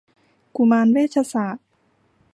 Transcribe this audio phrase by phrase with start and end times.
[0.55, 1.65] กุมารเวชศาสตร์